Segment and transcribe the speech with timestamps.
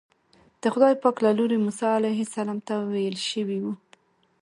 [0.61, 3.73] د خدای پاک له لوري موسی علیه السلام ته ویل شوي وو.